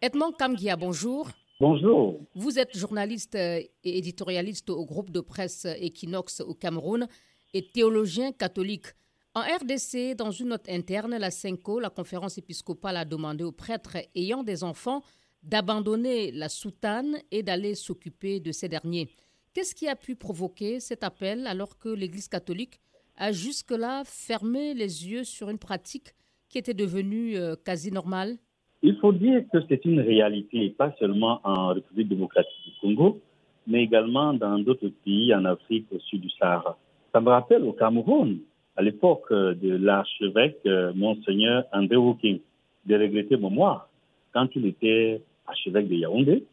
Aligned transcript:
Edmond 0.00 0.30
Kamgia, 0.30 0.76
bonjour. 0.76 1.28
Bonjour. 1.58 2.20
Vous 2.36 2.60
êtes 2.60 2.78
journaliste 2.78 3.34
et 3.34 3.72
éditorialiste 3.82 4.70
au 4.70 4.84
groupe 4.86 5.10
de 5.10 5.20
presse 5.20 5.64
Equinox 5.64 6.40
au 6.40 6.54
Cameroun 6.54 7.08
et 7.52 7.66
théologien 7.68 8.30
catholique. 8.30 8.86
En 9.34 9.40
RDC, 9.40 10.14
dans 10.16 10.30
une 10.30 10.50
note 10.50 10.68
interne, 10.68 11.16
la 11.16 11.32
CENCO, 11.32 11.80
la 11.80 11.90
conférence 11.90 12.38
épiscopale, 12.38 12.96
a 12.96 13.04
demandé 13.04 13.42
aux 13.42 13.50
prêtres 13.50 13.96
ayant 14.14 14.44
des 14.44 14.62
enfants 14.62 15.02
d'abandonner 15.42 16.30
la 16.30 16.48
soutane 16.48 17.18
et 17.32 17.42
d'aller 17.42 17.74
s'occuper 17.74 18.38
de 18.38 18.52
ces 18.52 18.68
derniers. 18.68 19.10
Qu'est-ce 19.52 19.74
qui 19.74 19.88
a 19.88 19.96
pu 19.96 20.14
provoquer 20.14 20.78
cet 20.78 21.02
appel 21.02 21.44
alors 21.48 21.76
que 21.76 21.88
l'Église 21.88 22.28
catholique 22.28 22.78
a 23.16 23.32
jusque-là 23.32 24.04
fermé 24.04 24.74
les 24.74 25.08
yeux 25.08 25.24
sur 25.24 25.50
une 25.50 25.58
pratique 25.58 26.14
qui 26.48 26.58
était 26.58 26.72
devenue 26.72 27.36
euh, 27.36 27.56
quasi 27.56 27.90
normale? 27.90 28.38
Il 28.82 28.96
faut 28.96 29.12
dire 29.12 29.42
que 29.52 29.58
c'est 29.68 29.84
une 29.84 30.00
réalité, 30.00 30.70
pas 30.70 30.92
seulement 30.98 31.40
en 31.44 31.68
République 31.68 32.08
démocratique 32.08 32.64
du 32.64 32.72
Congo, 32.80 33.20
mais 33.66 33.82
également 33.82 34.32
dans 34.32 34.58
d'autres 34.58 34.88
pays 35.04 35.34
en 35.34 35.44
Afrique 35.44 35.86
au 35.92 35.98
sud 35.98 36.20
du 36.20 36.30
Sahara. 36.30 36.78
Ça 37.12 37.20
me 37.20 37.28
rappelle 37.28 37.64
au 37.64 37.72
Cameroun, 37.72 38.38
à 38.76 38.82
l'époque 38.82 39.32
de 39.32 39.76
l'archevêque 39.76 40.60
euh, 40.66 40.92
Monseigneur 40.94 41.64
André 41.72 41.96
Woking, 41.96 42.38
de 42.86 42.94
regretter 42.94 43.36
mémoire, 43.36 43.88
quand 44.32 44.46
il 44.54 44.66
était 44.66 45.20
archevêque 45.46 45.88
de 45.88 45.94
Yaoundé, 45.96 46.44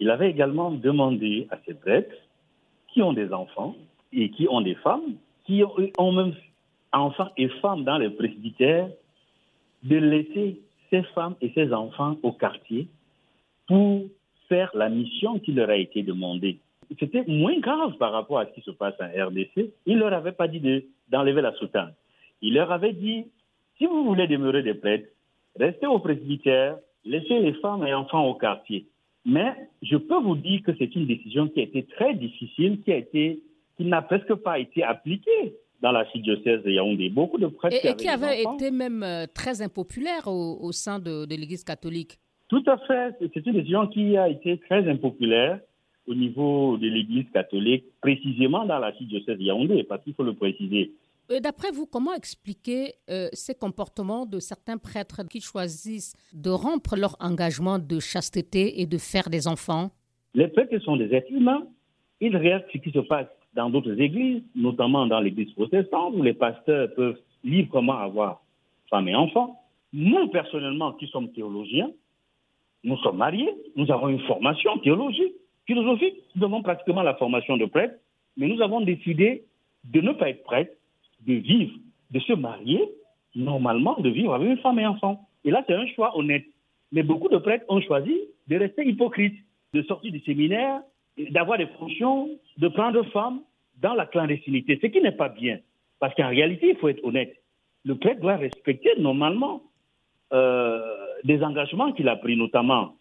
il 0.00 0.10
avait 0.10 0.30
également 0.30 0.70
demandé 0.70 1.46
à 1.50 1.58
ses 1.66 1.74
prêtres 1.74 2.14
qui 2.88 3.02
ont 3.02 3.12
des 3.12 3.32
enfants 3.32 3.74
et 4.12 4.30
qui 4.30 4.48
ont 4.48 4.62
des 4.62 4.76
femmes, 4.76 5.16
qui 5.44 5.62
ont 5.98 6.12
même 6.12 6.34
enfants 6.92 7.28
et 7.36 7.48
femmes 7.60 7.84
dans 7.84 7.98
les 7.98 8.10
presbytères, 8.10 8.88
de 9.82 9.96
laisser 9.96 10.60
ces 10.90 11.02
femmes 11.14 11.34
et 11.40 11.50
ces 11.54 11.72
enfants 11.72 12.16
au 12.22 12.32
quartier 12.32 12.88
pour 13.66 14.02
faire 14.48 14.70
la 14.74 14.88
mission 14.88 15.38
qui 15.38 15.52
leur 15.52 15.70
a 15.70 15.76
été 15.76 16.02
demandée. 16.02 16.58
C'était 16.98 17.24
moins 17.26 17.58
grave 17.58 17.96
par 17.98 18.12
rapport 18.12 18.38
à 18.38 18.46
ce 18.46 18.52
qui 18.52 18.62
se 18.62 18.70
passe 18.70 18.94
en 19.00 19.06
RDC. 19.06 19.70
Il 19.86 19.96
ne 19.96 20.00
leur 20.00 20.14
avait 20.14 20.32
pas 20.32 20.48
dit 20.48 20.62
d'enlever 21.10 21.42
la 21.42 21.52
soutane. 21.54 21.92
Il 22.40 22.54
leur 22.54 22.72
avait 22.72 22.94
dit, 22.94 23.26
si 23.76 23.86
vous 23.86 24.04
voulez 24.04 24.26
demeurer 24.26 24.62
des 24.62 24.74
prêtres, 24.74 25.08
restez 25.58 25.86
au 25.86 25.98
presbytère, 25.98 26.78
laissez 27.04 27.40
les 27.40 27.52
femmes 27.54 27.86
et 27.86 27.92
enfants 27.92 28.26
au 28.26 28.34
quartier. 28.34 28.86
Mais 29.26 29.52
je 29.82 29.96
peux 29.96 30.18
vous 30.18 30.36
dire 30.36 30.62
que 30.62 30.72
c'est 30.78 30.94
une 30.96 31.06
décision 31.06 31.48
qui 31.48 31.60
a 31.60 31.64
été 31.64 31.84
très 31.84 32.14
difficile, 32.14 32.80
qui 32.82 32.92
a 32.92 32.96
été, 32.96 33.42
qui 33.76 33.84
n'a 33.84 34.00
presque 34.00 34.34
pas 34.34 34.58
été 34.58 34.82
appliquée 34.82 35.54
dans 35.80 35.92
la 35.92 36.04
diocèse 36.14 36.62
de 36.62 36.70
Yaoundé. 36.70 37.08
Beaucoup 37.08 37.38
de 37.38 37.46
prêtres. 37.46 37.76
Et, 37.84 37.94
qui, 37.94 38.08
avait 38.08 38.42
été 38.42 38.70
même 38.70 39.02
euh, 39.02 39.26
très 39.32 39.62
impopulaire 39.62 40.26
au, 40.26 40.72
sein 40.72 40.98
de, 40.98 41.26
l'Église 41.28 41.64
catholique. 41.64 42.18
Tout 42.48 42.64
à 42.66 42.78
fait. 42.78 43.14
C'est 43.34 43.46
une 43.46 43.54
décision 43.54 43.86
qui 43.86 44.16
a 44.16 44.28
été 44.28 44.58
très 44.58 44.88
impopulaire 44.88 45.60
au 46.06 46.14
niveau 46.14 46.78
de 46.78 46.88
l'Église 46.88 47.26
catholique, 47.32 47.84
précisément 48.00 48.64
dans 48.64 48.78
la 48.78 48.92
diocèse 48.92 49.36
de 49.38 49.42
Yaoundé, 49.42 49.84
parce 49.84 50.02
qu'il 50.02 50.14
faut 50.14 50.22
le 50.22 50.34
préciser. 50.34 50.92
D'après 51.42 51.70
vous, 51.70 51.84
comment 51.84 52.14
expliquer 52.14 52.94
euh, 53.10 53.28
ces 53.34 53.54
comportements 53.54 54.24
de 54.24 54.38
certains 54.40 54.78
prêtres 54.78 55.22
qui 55.28 55.42
choisissent 55.42 56.14
de 56.32 56.48
rompre 56.48 56.96
leur 56.96 57.16
engagement 57.20 57.78
de 57.78 58.00
chasteté 58.00 58.80
et 58.80 58.86
de 58.86 58.96
faire 58.96 59.28
des 59.28 59.46
enfants? 59.46 59.90
Les 60.34 60.48
prêtres 60.48 60.78
sont 60.78 60.96
des 60.96 61.14
êtres 61.14 61.30
humains. 61.30 61.66
Ils 62.22 62.34
regardent 62.34 62.64
ce 62.72 62.78
qui 62.78 62.90
se 62.90 63.00
passe 63.00 63.26
dans 63.54 63.70
d'autres 63.70 64.00
églises, 64.00 64.42
notamment 64.54 65.06
dans 65.06 65.20
l'église 65.20 65.52
protestante, 65.52 66.14
où 66.14 66.22
les 66.22 66.34
pasteurs 66.34 66.92
peuvent 66.94 67.18
librement 67.44 67.98
avoir 67.98 68.42
femmes 68.90 69.08
et 69.08 69.14
enfants. 69.14 69.60
Nous, 69.92 70.28
personnellement, 70.28 70.92
qui 70.92 71.06
sommes 71.08 71.32
théologiens, 71.32 71.90
nous 72.84 72.96
sommes 72.98 73.16
mariés, 73.16 73.50
nous 73.76 73.90
avons 73.90 74.08
une 74.08 74.20
formation 74.20 74.78
théologique, 74.78 75.34
philosophique, 75.66 76.14
nous 76.36 76.44
avons 76.44 76.62
pratiquement 76.62 77.02
la 77.02 77.14
formation 77.14 77.56
de 77.56 77.66
prêtre, 77.66 77.94
mais 78.36 78.48
nous 78.48 78.60
avons 78.62 78.80
décidé 78.80 79.44
de 79.84 80.00
ne 80.00 80.12
pas 80.12 80.30
être 80.30 80.44
prêtres, 80.44 80.74
de 81.26 81.34
vivre, 81.34 81.74
de 82.10 82.20
se 82.20 82.32
marier, 82.32 82.80
normalement, 83.34 83.96
de 83.98 84.08
vivre 84.08 84.34
avec 84.34 84.48
une 84.48 84.58
femme 84.58 84.78
et 84.78 84.84
un 84.84 84.90
enfant. 84.90 85.28
Et 85.44 85.50
là, 85.50 85.64
c'est 85.66 85.74
un 85.74 85.86
choix 85.88 86.16
honnête. 86.16 86.44
Mais 86.92 87.02
beaucoup 87.02 87.28
de 87.28 87.38
prêtres 87.38 87.64
ont 87.68 87.80
choisi 87.80 88.14
de 88.48 88.56
rester 88.56 88.86
hypocrites, 88.86 89.36
de 89.74 89.82
sortir 89.82 90.12
du 90.12 90.20
séminaire, 90.20 90.80
d'avoir 91.30 91.58
des 91.58 91.66
fonctions, 91.78 92.30
de 92.56 92.68
prendre 92.68 93.02
femme 93.10 93.40
dans 93.80 93.94
la 93.94 94.06
clandestinité, 94.06 94.78
ce 94.80 94.86
qui 94.86 95.00
n'est 95.00 95.12
pas 95.12 95.28
bien. 95.28 95.58
Parce 96.00 96.14
qu'en 96.14 96.28
réalité, 96.28 96.70
il 96.70 96.76
faut 96.76 96.88
être 96.88 97.04
honnête. 97.04 97.36
Le 97.84 97.96
prêtre 97.96 98.20
doit 98.20 98.36
respecter 98.36 98.90
normalement 98.98 99.62
euh, 100.32 100.80
des 101.24 101.42
engagements 101.42 101.92
qu'il 101.92 102.08
a 102.08 102.16
pris, 102.16 102.36
notamment 102.36 102.94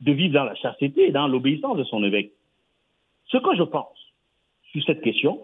de 0.00 0.12
vivre 0.12 0.34
dans 0.34 0.44
la 0.44 0.54
chasteté 0.54 1.08
et 1.08 1.12
dans 1.12 1.28
l'obéissance 1.28 1.76
de 1.76 1.84
son 1.84 2.02
évêque. 2.02 2.32
Ce 3.26 3.36
que 3.36 3.56
je 3.56 3.62
pense 3.62 3.98
sur 4.72 4.82
cette 4.84 5.02
question, 5.02 5.40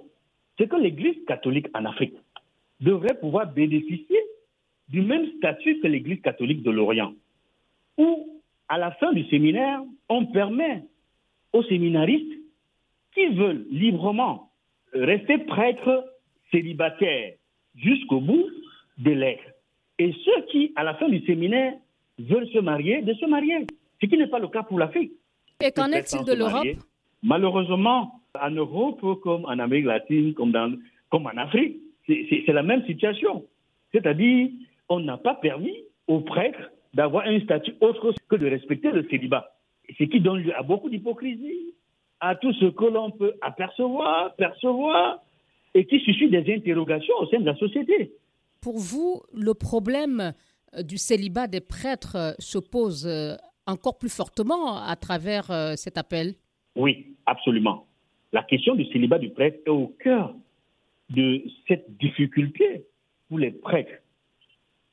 c'est 0.56 0.68
que 0.68 0.76
l'Église 0.76 1.24
catholique 1.26 1.68
en 1.74 1.84
Afrique 1.84 2.14
devrait 2.80 3.18
pouvoir 3.18 3.52
bénéficier 3.52 4.18
du 4.88 5.02
même 5.02 5.26
statut 5.36 5.80
que 5.80 5.86
l'Église 5.86 6.20
catholique 6.22 6.62
de 6.62 6.70
l'Orient, 6.70 7.12
où, 7.98 8.40
à 8.68 8.78
la 8.78 8.90
fin 8.92 9.12
du 9.12 9.24
séminaire, 9.28 9.80
on 10.08 10.26
permet 10.26 10.84
aux 11.52 11.62
séminaristes 11.64 12.38
qui 13.14 13.26
veulent 13.28 13.66
librement 13.70 14.50
rester 14.92 15.38
prêtres 15.38 16.04
célibataires 16.50 17.34
jusqu'au 17.76 18.20
bout 18.20 18.46
de 18.98 19.10
l'être. 19.10 19.44
Et 19.98 20.14
ceux 20.24 20.42
qui, 20.50 20.72
à 20.76 20.84
la 20.84 20.94
fin 20.94 21.08
du 21.08 21.24
séminaire, 21.26 21.74
veulent 22.18 22.48
se 22.48 22.58
marier, 22.58 23.02
de 23.02 23.14
se 23.14 23.26
marier. 23.26 23.66
Ce 24.00 24.06
qui 24.06 24.16
n'est 24.16 24.28
pas 24.28 24.38
le 24.38 24.48
cas 24.48 24.62
pour 24.62 24.78
l'Afrique. 24.78 25.12
Et 25.60 25.72
qu'en 25.72 25.90
est-il 25.90 26.24
de 26.24 26.34
l'Europe 26.34 26.66
Malheureusement, 27.22 28.20
en 28.40 28.50
Europe, 28.50 29.00
comme 29.22 29.44
en 29.44 29.58
Amérique 29.58 29.86
latine, 29.86 30.34
comme, 30.34 30.52
dans, 30.52 30.72
comme 31.10 31.26
en 31.26 31.36
Afrique, 31.36 31.78
c'est 32.06 32.52
la 32.52 32.62
même 32.62 32.84
situation. 32.86 33.44
C'est-à-dire, 33.92 34.50
on 34.88 35.00
n'a 35.00 35.16
pas 35.16 35.34
permis 35.34 35.74
aux 36.06 36.20
prêtres 36.20 36.70
d'avoir 36.94 37.26
un 37.26 37.40
statut 37.40 37.74
autre 37.80 38.14
que 38.28 38.36
de 38.36 38.46
respecter 38.46 38.90
le 38.90 39.06
célibat 39.10 39.52
ce 39.96 40.04
qui 40.04 40.20
donne 40.20 40.38
lieu 40.38 40.56
à 40.56 40.62
beaucoup 40.62 40.90
d'hypocrisie, 40.90 41.74
à 42.20 42.34
tout 42.34 42.52
ce 42.54 42.66
que 42.66 42.84
l'on 42.84 43.10
peut 43.10 43.34
apercevoir, 43.40 44.34
percevoir, 44.34 45.22
et 45.74 45.86
qui 45.86 46.00
suscite 46.00 46.30
des 46.30 46.52
interrogations 46.52 47.14
au 47.20 47.26
sein 47.26 47.40
de 47.40 47.46
la 47.46 47.56
société. 47.56 48.12
Pour 48.60 48.78
vous, 48.78 49.22
le 49.32 49.54
problème 49.54 50.32
euh, 50.74 50.82
du 50.82 50.98
célibat 50.98 51.46
des 51.46 51.60
prêtres 51.60 52.16
euh, 52.16 52.32
se 52.38 52.58
pose 52.58 53.06
euh, 53.06 53.34
encore 53.66 53.98
plus 53.98 54.14
fortement 54.14 54.76
à 54.76 54.96
travers 54.96 55.44
cet 55.76 55.98
appel? 55.98 56.34
Oui, 56.74 57.14
absolument. 57.26 57.86
La 58.32 58.42
question 58.42 58.74
du 58.74 58.86
célibat 58.86 59.18
du 59.18 59.28
prêtre 59.28 59.58
est 59.66 59.70
au 59.70 59.94
cœur 60.02 60.34
de 61.10 61.42
cette 61.66 61.96
difficulté 61.98 62.86
pour 63.28 63.38
les 63.38 63.50
prêtres 63.50 63.92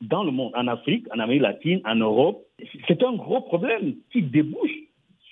dans 0.02 0.26
le 0.26 0.32
monde, 0.32 0.52
en 0.56 0.68
Afrique, 0.68 1.06
en 1.14 1.20
Amérique 1.20 1.44
latine, 1.44 1.82
en 1.86 1.96
Europe. 1.96 2.46
C'est 2.88 3.02
un 3.02 3.14
gros 3.14 3.40
problème 3.40 3.96
qui 4.12 4.22
débouche 4.22 4.85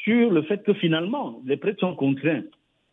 sur 0.03 0.31
le 0.31 0.41
fait 0.43 0.63
que 0.63 0.73
finalement, 0.73 1.41
les 1.45 1.57
prêtres 1.57 1.79
sont 1.79 1.95
contraints, 1.95 2.43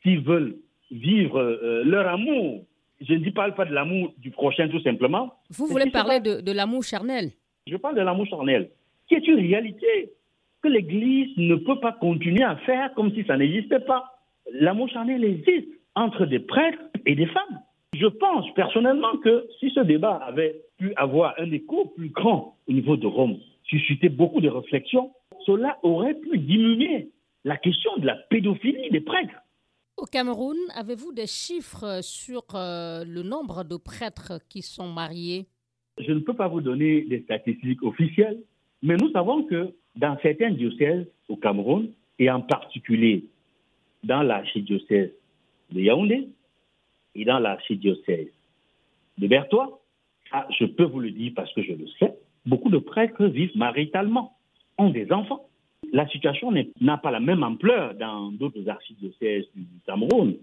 s'ils 0.02 0.20
veulent 0.20 0.56
vivre 0.90 1.38
euh, 1.38 1.82
leur 1.84 2.08
amour. 2.08 2.64
Je 3.00 3.14
ne 3.14 3.18
dis 3.18 3.30
pas, 3.30 3.50
pas 3.52 3.64
de 3.64 3.72
l'amour 3.74 4.12
du 4.18 4.30
prochain 4.30 4.68
tout 4.68 4.80
simplement. 4.80 5.34
Vous 5.50 5.66
voulez 5.66 5.90
parler 5.90 6.20
de, 6.20 6.40
de 6.40 6.52
l'amour 6.52 6.82
charnel? 6.84 7.30
Je 7.66 7.76
parle 7.76 7.96
de 7.96 8.02
l'amour 8.02 8.26
charnel, 8.26 8.70
qui 9.08 9.14
est 9.14 9.26
une 9.26 9.38
réalité 9.38 10.12
que 10.62 10.68
l'Église 10.68 11.36
ne 11.36 11.54
peut 11.56 11.80
pas 11.80 11.92
continuer 11.92 12.42
à 12.42 12.56
faire 12.56 12.92
comme 12.94 13.12
si 13.14 13.24
ça 13.24 13.36
n'existait 13.36 13.80
pas. 13.80 14.04
L'amour 14.52 14.88
charnel 14.90 15.24
existe 15.24 15.68
entre 15.94 16.26
des 16.26 16.40
prêtres 16.40 16.82
et 17.06 17.14
des 17.14 17.26
femmes. 17.26 17.60
Je 17.94 18.06
pense 18.06 18.52
personnellement 18.54 19.16
que 19.24 19.46
si 19.58 19.70
ce 19.70 19.80
débat 19.80 20.16
avait 20.16 20.60
pu 20.78 20.92
avoir 20.96 21.34
un 21.38 21.50
écho 21.50 21.92
plus 21.96 22.10
grand 22.10 22.56
au 22.68 22.72
niveau 22.72 22.96
de 22.96 23.06
Rome, 23.06 23.38
susciter 23.64 24.08
beaucoup 24.08 24.40
de 24.40 24.48
réflexions, 24.48 25.12
cela 25.46 25.78
aurait 25.82 26.14
pu 26.14 26.38
diminuer 26.38 27.10
la 27.44 27.56
question 27.56 27.96
de 27.96 28.06
la 28.06 28.16
pédophilie 28.16 28.90
des 28.90 29.00
prêtres. 29.00 29.34
Au 29.96 30.04
Cameroun, 30.04 30.56
avez-vous 30.74 31.12
des 31.12 31.26
chiffres 31.26 32.00
sur 32.02 32.42
euh, 32.54 33.04
le 33.04 33.22
nombre 33.22 33.64
de 33.64 33.76
prêtres 33.76 34.40
qui 34.48 34.62
sont 34.62 34.88
mariés? 34.88 35.46
Je 35.98 36.12
ne 36.12 36.20
peux 36.20 36.34
pas 36.34 36.48
vous 36.48 36.60
donner 36.60 37.02
des 37.02 37.20
statistiques 37.22 37.82
officielles, 37.82 38.40
mais 38.82 38.96
nous 38.96 39.10
savons 39.10 39.44
que 39.44 39.74
dans 39.96 40.16
certains 40.22 40.50
diocèses 40.50 41.06
au 41.28 41.36
Cameroun, 41.36 41.90
et 42.18 42.30
en 42.30 42.42
particulier 42.42 43.24
dans 44.04 44.22
l'archidiocèse 44.22 45.10
de 45.72 45.80
Yaoundé 45.80 46.28
et 47.14 47.24
dans 47.24 47.38
l'archidiocèse 47.38 48.28
de 49.18 49.26
Bertois, 49.26 49.82
ah, 50.32 50.46
je 50.58 50.66
peux 50.66 50.84
vous 50.84 51.00
le 51.00 51.10
dire 51.10 51.32
parce 51.34 51.52
que 51.54 51.62
je 51.62 51.72
le 51.72 51.86
sais, 51.98 52.14
beaucoup 52.46 52.70
de 52.70 52.78
prêtres 52.78 53.24
vivent 53.24 53.56
maritalement 53.56 54.36
ont 54.80 54.90
des 54.90 55.10
enfants. 55.12 55.48
La 55.92 56.08
situation 56.08 56.52
n'a 56.80 56.98
pas 56.98 57.10
la 57.10 57.20
même 57.20 57.42
ampleur 57.42 57.94
dans 57.94 58.30
d'autres 58.30 58.68
archidiocèses 58.68 59.46
du 59.54 59.80
Cameroun. 59.86 60.36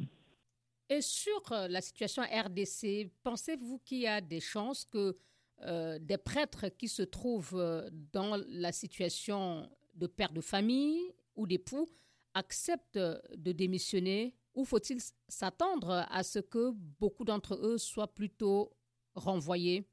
Et 0.89 1.01
sur 1.01 1.41
euh, 1.51 1.67
la 1.67 1.81
situation 1.81 2.23
RDC, 2.23 3.09
pensez-vous 3.23 3.79
qu'il 3.85 3.99
y 3.99 4.07
a 4.07 4.21
des 4.21 4.39
chances 4.39 4.85
que 4.85 5.17
euh, 5.65 5.97
des 5.99 6.17
prêtres 6.17 6.67
qui 6.77 6.87
se 6.87 7.03
trouvent 7.03 7.55
euh, 7.59 7.89
dans 8.13 8.37
la 8.47 8.71
situation 8.71 9.67
de 9.95 10.07
pères 10.07 10.31
de 10.31 10.41
famille 10.41 11.01
ou 11.35 11.47
d'époux 11.47 11.87
acceptent 12.33 12.99
de 13.35 13.51
démissionner? 13.51 14.33
Ou 14.55 14.65
faut-il 14.65 14.97
s'attendre 15.27 16.05
à 16.09 16.23
ce 16.23 16.39
que 16.39 16.71
beaucoup 16.99 17.25
d'entre 17.25 17.55
eux 17.55 17.77
soient 17.77 18.13
plutôt 18.13 18.71
renvoyés? 19.15 19.83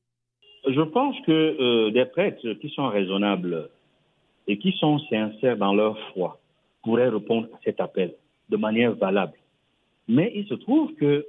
Je 0.66 0.80
pense 0.80 1.16
que 1.26 1.32
euh, 1.32 1.90
des 1.90 2.06
prêtres 2.06 2.54
qui 2.54 2.70
sont 2.70 2.88
raisonnables 2.88 3.70
et 4.46 4.58
qui 4.58 4.72
sont 4.72 4.98
sincères 5.10 5.56
dans 5.56 5.74
leur 5.74 5.98
foi 6.12 6.40
pourraient 6.82 7.08
répondre 7.08 7.48
à 7.54 7.58
cet 7.64 7.80
appel 7.80 8.14
de 8.50 8.56
manière 8.56 8.94
valable. 8.94 9.38
Mais 10.08 10.32
il 10.34 10.46
se 10.46 10.54
trouve 10.54 10.94
que 10.94 11.24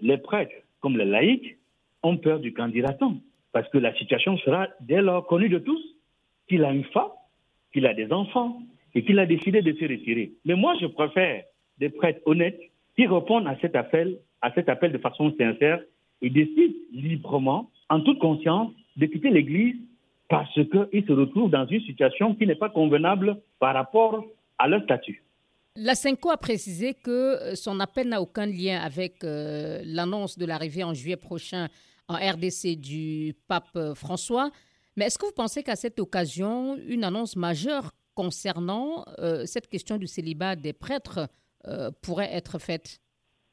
les 0.00 0.18
prêtres, 0.18 0.54
comme 0.80 0.96
les 0.96 1.04
laïcs, 1.04 1.58
ont 2.02 2.16
peur 2.16 2.40
du 2.40 2.52
candidaton, 2.52 3.20
parce 3.52 3.68
que 3.68 3.78
la 3.78 3.94
situation 3.96 4.36
sera 4.38 4.68
dès 4.80 5.02
lors 5.02 5.26
connue 5.26 5.48
de 5.48 5.58
tous, 5.58 5.82
qu'il 6.48 6.64
a 6.64 6.72
une 6.72 6.84
femme, 6.84 7.10
qu'il 7.72 7.86
a 7.86 7.94
des 7.94 8.12
enfants 8.12 8.60
et 8.94 9.04
qu'il 9.04 9.18
a 9.18 9.26
décidé 9.26 9.62
de 9.62 9.72
se 9.72 9.84
retirer. 9.84 10.32
Mais 10.44 10.54
moi, 10.54 10.74
je 10.80 10.86
préfère 10.86 11.44
des 11.78 11.88
prêtres 11.88 12.20
honnêtes 12.26 12.60
qui 12.96 13.06
répondent 13.06 13.46
à 13.46 13.56
cet 13.60 13.74
appel, 13.76 14.18
à 14.40 14.52
cet 14.52 14.68
appel 14.68 14.92
de 14.92 14.98
façon 14.98 15.34
sincère 15.36 15.80
et 16.22 16.30
décident 16.30 16.74
librement, 16.92 17.70
en 17.88 18.00
toute 18.00 18.18
conscience, 18.18 18.72
de 18.96 19.06
quitter 19.06 19.30
l'Église 19.30 19.76
parce 20.34 20.52
qu'ils 20.52 21.06
se 21.06 21.12
retrouvent 21.12 21.50
dans 21.50 21.64
une 21.66 21.80
situation 21.82 22.34
qui 22.34 22.44
n'est 22.44 22.56
pas 22.56 22.68
convenable 22.68 23.40
par 23.60 23.72
rapport 23.72 24.24
à 24.58 24.66
leur 24.66 24.82
statut. 24.82 25.22
La 25.76 25.94
CENCO 25.94 26.30
a 26.30 26.36
précisé 26.36 26.94
que 26.94 27.54
son 27.54 27.78
appel 27.78 28.08
n'a 28.08 28.20
aucun 28.20 28.46
lien 28.46 28.80
avec 28.80 29.22
euh, 29.22 29.80
l'annonce 29.84 30.36
de 30.36 30.44
l'arrivée 30.44 30.82
en 30.82 30.92
juillet 30.92 31.16
prochain 31.16 31.68
en 32.08 32.14
RDC 32.14 32.80
du 32.80 33.34
pape 33.46 33.78
François. 33.94 34.50
Mais 34.96 35.04
est-ce 35.04 35.18
que 35.18 35.26
vous 35.26 35.32
pensez 35.32 35.62
qu'à 35.62 35.76
cette 35.76 36.00
occasion, 36.00 36.76
une 36.88 37.04
annonce 37.04 37.36
majeure 37.36 37.92
concernant 38.14 39.04
euh, 39.20 39.44
cette 39.46 39.68
question 39.68 39.98
du 39.98 40.08
célibat 40.08 40.56
des 40.56 40.72
prêtres 40.72 41.28
euh, 41.68 41.90
pourrait 42.02 42.32
être 42.32 42.58
faite? 42.58 42.98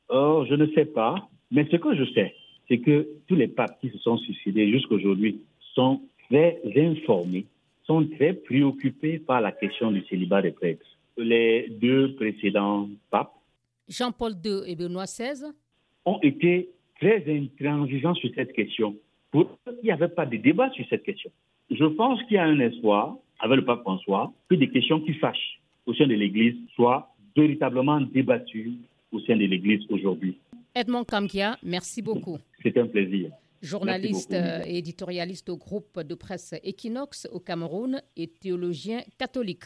Oh, 0.09 0.45
je 0.49 0.55
ne 0.55 0.65
sais 0.73 0.85
pas. 0.85 1.29
Mais 1.51 1.67
ce 1.71 1.75
que 1.75 1.95
je 1.95 2.11
sais, 2.13 2.33
c'est 2.67 2.79
que 2.79 3.07
tous 3.27 3.35
les 3.35 3.47
papes 3.47 3.79
qui 3.81 3.89
se 3.89 3.99
sont 3.99 4.17
suicidés 4.17 4.71
jusqu'à 4.71 4.95
aujourd'hui 4.95 5.41
sont 5.75 6.01
très 6.31 6.61
informés, 6.77 7.45
sont 7.83 8.07
très 8.15 8.33
préoccupés 8.33 9.19
par 9.19 9.41
la 9.41 9.51
question 9.51 9.91
du 9.91 10.03
célibat 10.05 10.41
des 10.41 10.51
prêtres. 10.51 10.85
Les 11.17 11.67
deux 11.69 12.15
précédents 12.15 12.87
papes, 13.09 13.33
Jean-Paul 13.89 14.33
II 14.43 14.61
et 14.65 14.75
Benoît 14.75 15.03
XVI, 15.03 15.51
ont 16.05 16.19
été 16.21 16.69
très 16.99 17.23
intransigeants 17.27 18.15
sur 18.15 18.29
cette 18.33 18.53
question. 18.53 18.95
Pour 19.31 19.41
eux, 19.67 19.77
il 19.81 19.85
n'y 19.85 19.91
avait 19.91 20.07
pas 20.07 20.25
de 20.25 20.37
débat 20.37 20.71
sur 20.71 20.85
cette 20.89 21.03
question. 21.03 21.29
Je 21.69 21.85
pense 21.85 22.21
qu'il 22.23 22.35
y 22.35 22.37
a 22.37 22.45
un 22.45 22.59
espoir, 22.59 23.17
avec 23.39 23.57
le 23.57 23.65
pape 23.65 23.81
François, 23.81 24.31
que 24.49 24.55
des 24.55 24.69
questions 24.69 25.01
qui 25.01 25.13
fâchent 25.15 25.59
au 25.85 25.93
sein 25.93 26.07
de 26.07 26.13
l'Église 26.13 26.55
soient 26.75 27.13
véritablement 27.35 27.99
débattu 27.99 28.73
au 29.11 29.19
sein 29.19 29.35
de 29.35 29.45
l'Église 29.45 29.81
aujourd'hui. 29.89 30.37
Edmond 30.73 31.03
Kamkia, 31.03 31.57
merci 31.63 32.01
beaucoup. 32.01 32.37
C'est 32.63 32.77
un 32.77 32.87
plaisir. 32.87 33.31
Journaliste 33.61 34.33
et 34.33 34.77
éditorialiste 34.77 35.49
au 35.49 35.57
groupe 35.57 35.99
de 35.99 36.15
presse 36.15 36.53
Equinox 36.63 37.27
au 37.31 37.39
Cameroun 37.39 38.01
et 38.15 38.27
théologien 38.27 39.03
catholique. 39.17 39.65